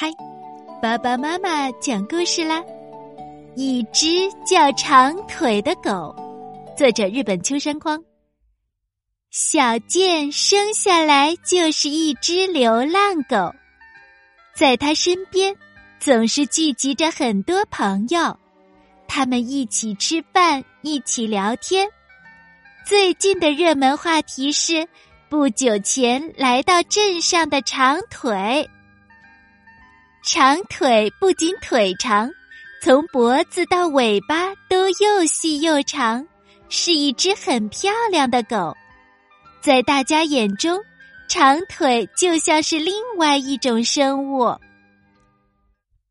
[0.00, 0.08] 开，
[0.80, 2.62] 爸爸妈妈讲故事啦。
[3.56, 6.14] 一只叫长腿的狗，
[6.76, 8.00] 作者日本秋山匡。
[9.32, 13.52] 小健生下来就是一只流浪狗，
[14.54, 15.52] 在他身边
[15.98, 18.38] 总是聚集着很多朋友，
[19.08, 21.88] 他们一起吃饭，一起聊天。
[22.86, 24.86] 最近的热门话题是。
[25.30, 28.66] 不久前来到镇上的长腿，
[30.30, 32.30] 长腿不仅腿长，
[32.82, 36.28] 从脖子到尾巴都又细又长，
[36.68, 38.76] 是一只很漂亮的狗。
[39.62, 40.78] 在大家眼中，
[41.30, 44.54] 长腿就像是另外一种生物。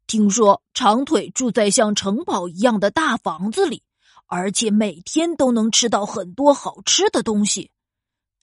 [0.08, 3.84] 听说长腿住在像城堡一样的大房子里，
[4.26, 7.70] 而且每天都能吃到很多好吃的东西。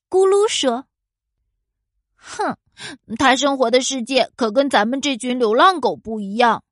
[0.09, 0.87] 咕噜说
[2.27, 2.56] ：“哼，
[3.19, 6.65] 他生活的世界可跟咱们这群流浪狗不一样。”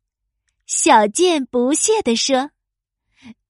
[0.66, 2.50] 小健不屑地说：“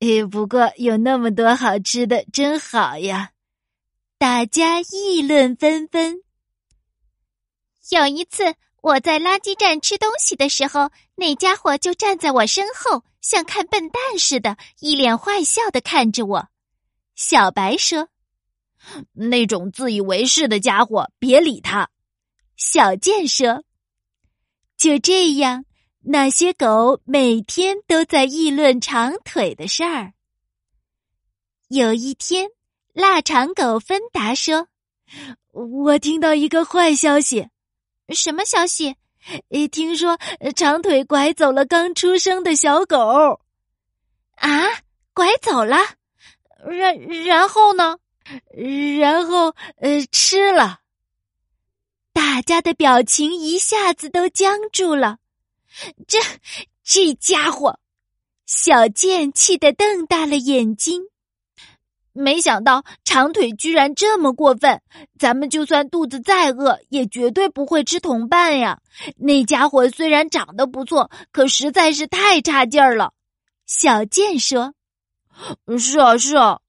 [0.00, 3.30] 诶，不过有那么多好吃的，真好呀！”
[4.18, 6.22] 大家议论纷纷。
[7.90, 16.48] 有一次，我在垃圾站吃东西的时候，那家伙就站在我身后，像看笨蛋似的，一脸坏笑的看着我。
[17.14, 18.08] 小白说。
[19.12, 21.88] 那种自以为是的家伙，别理他。
[22.64, 23.64] 小健说
[24.78, 25.64] ：“就这样，
[26.04, 30.12] 那些狗每天都在议论长腿的事儿。”
[31.68, 32.50] 有一天，
[32.92, 34.68] 腊肠狗芬达说
[35.50, 37.48] ：“我听到一个坏消息，
[38.10, 38.94] 什么消息？
[39.50, 40.16] 诶，听说
[40.54, 43.40] 长腿拐走了刚出生的小狗。
[44.36, 44.68] 啊，
[45.12, 45.76] 拐走了？
[46.64, 47.98] 然然后呢？”
[49.00, 50.81] 然后，呃，吃了。
[52.42, 55.16] 家的表情一下子都僵住了。
[56.06, 56.18] 这
[56.84, 57.78] 这家伙，
[58.44, 61.04] 小健气得瞪大了眼睛。
[62.14, 64.82] 没想到长腿居然这么过分！
[65.18, 68.82] 咱们就算肚子再饿，也绝对不会吃同伴呀。
[69.16, 73.14] 那家伙虽然长得不错，可实在是太差劲儿了。
[73.64, 74.74] 小健说
[75.78, 76.60] ：“是啊，是啊。”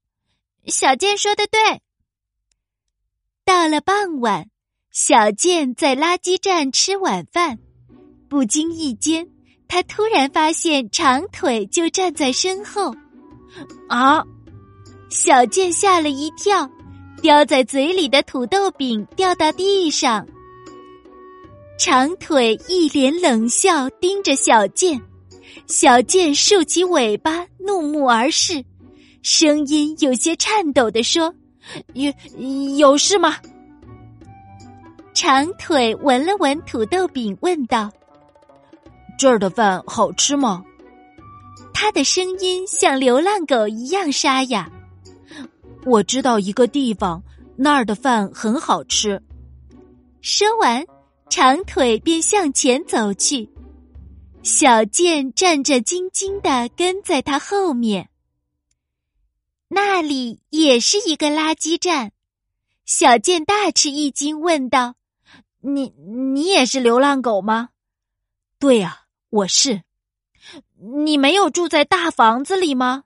[0.66, 1.82] 小健说的对。
[3.44, 4.48] 到了傍晚，
[4.94, 7.58] 小健在垃圾站吃晚饭，
[8.28, 9.26] 不经意间，
[9.66, 12.94] 他突然发现长腿就站在身后。
[13.88, 14.22] 啊！
[15.10, 16.70] 小健吓了一跳，
[17.20, 20.24] 叼在嘴里的土豆饼掉到地上。
[21.76, 25.02] 长腿一脸冷笑，盯着小健。
[25.66, 28.64] 小健竖起尾巴，怒目而视。
[29.22, 31.34] 声音有些颤抖的说
[31.94, 32.12] ：“有
[32.78, 33.36] 有事吗？”
[35.14, 37.88] 长腿闻了闻土豆饼，问道
[39.16, 40.62] ：“这儿的饭好吃吗？”
[41.72, 44.68] 他的声音像流浪狗一样沙哑。
[45.84, 47.22] 我知道一个地方，
[47.56, 49.22] 那儿的饭很好吃。
[50.20, 50.84] 说完，
[51.30, 53.48] 长腿便向前走去，
[54.42, 58.08] 小健战战兢兢的跟在他后面。
[59.68, 62.10] 那里也是一个垃圾站，
[62.84, 64.94] 小健大吃一惊，问道
[65.64, 67.70] ：“你你也是流浪狗吗
[68.60, 69.82] ？”“对呀，我是。
[71.04, 73.04] ”“你没有住在大房子里吗？”“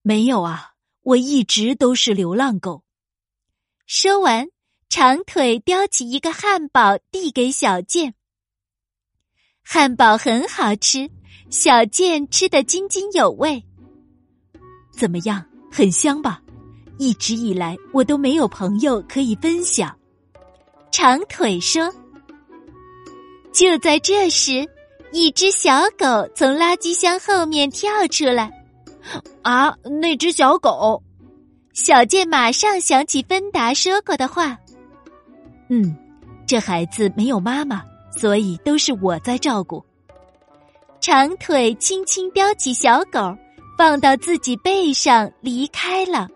[0.00, 0.72] 没有啊，
[1.02, 2.82] 我一直都是流浪狗。”
[3.84, 4.48] 说完，
[4.88, 8.14] 长腿叼起一个汉堡递给小健。
[9.62, 11.10] 汉堡很好吃，
[11.50, 13.62] 小健吃得津津有味。
[14.90, 15.44] 怎么样？
[15.70, 16.42] 很香吧？
[16.98, 19.96] 一直以来我都没有朋友可以分享。
[20.90, 21.92] 长腿说。
[23.52, 24.68] 就在这时，
[25.12, 28.50] 一只小狗从垃圾箱后面跳出来。
[29.42, 31.02] 啊，那只小狗！
[31.72, 34.58] 小健马上想起芬达说过的话。
[35.68, 35.96] 嗯，
[36.46, 37.82] 这孩子没有妈妈，
[38.16, 39.84] 所以都是我在照顾。
[41.00, 43.36] 长腿轻轻叼起小狗。
[43.78, 46.28] 放到自己背上离开了。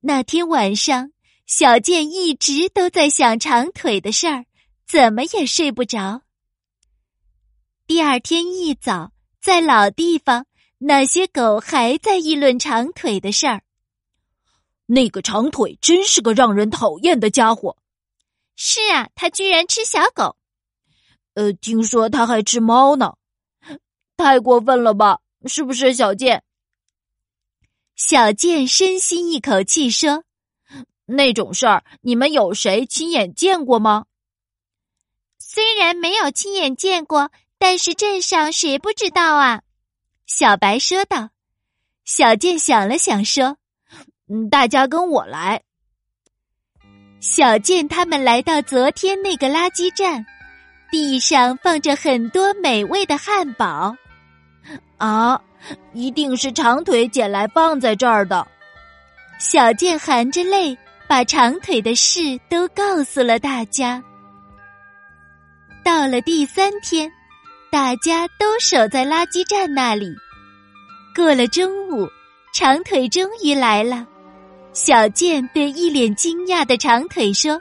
[0.00, 1.08] 那天晚上，
[1.48, 4.44] 小健一直都在想长腿的事儿，
[4.86, 6.20] 怎么也睡不着。
[7.86, 10.44] 第二天一早，在老地方，
[10.76, 13.62] 那些狗还在议论长腿的事儿。
[14.84, 17.78] 那个长腿真是个让人讨厌的家伙。
[18.54, 20.36] 是啊，他居然吃小狗。
[21.32, 23.14] 呃，听说他还吃猫呢，
[24.18, 25.20] 太过分了吧？
[25.46, 26.44] 是不是小健？
[27.96, 30.24] 小健深吸一口气说
[31.08, 34.04] ：“那种事儿，你们有谁亲眼见过吗？”
[35.40, 39.62] 虽然没有亲眼见过，但是镇上谁不知道啊？
[40.26, 41.30] 小白说道。
[42.04, 43.56] 小健想了想说
[44.28, 45.62] ：“嗯，大家跟我来。”
[47.20, 50.24] 小健他们来到昨天那个垃圾站，
[50.90, 53.96] 地上放着很多美味的汉堡。
[54.98, 55.40] 啊，
[55.92, 58.46] 一定是长腿捡来放在这儿的。
[59.38, 60.76] 小健含着泪
[61.08, 64.02] 把长腿的事都告诉了大家。
[65.82, 67.10] 到了第三天，
[67.70, 70.14] 大家都守在垃圾站那里。
[71.16, 72.06] 过了中午，
[72.52, 74.06] 长腿终于来了。
[74.74, 77.58] 小健对一脸惊讶的长腿说：“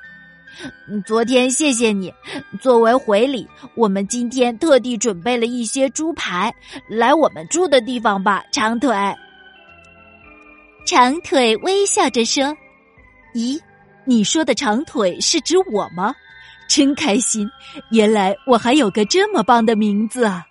[1.07, 2.13] 昨天谢谢你，
[2.61, 6.53] 作为回礼，我们今天特地准备了一些猪排。
[6.89, 8.93] 来我们住的地方吧，长腿。”
[10.85, 12.55] 长腿微笑着说
[13.37, 13.61] ：“咦，
[14.03, 16.15] 你说的长腿是指我吗？
[16.67, 17.47] 真开心！
[17.91, 20.43] 原来我还有个这么棒的名字啊！”